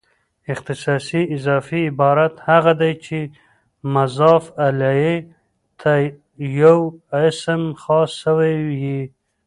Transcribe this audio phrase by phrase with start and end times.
[0.53, 3.19] اختصاصي اضافي عبارت هغه دئ، چي
[3.93, 5.15] مضاف الیه
[5.79, 5.91] ته
[6.61, 6.79] یو
[7.25, 8.99] اسم خاص سوی يي.